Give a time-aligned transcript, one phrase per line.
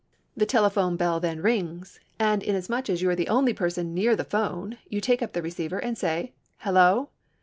[0.35, 4.23] The telephone bell then rings, and inasmuch as you are the only person near the
[4.23, 7.09] phone you take up the receiver and say, "Hello."